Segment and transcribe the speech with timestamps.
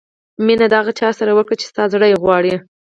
[0.45, 2.53] مینه د هغه چا سره وکړه چې ستا زړه یې غواړي.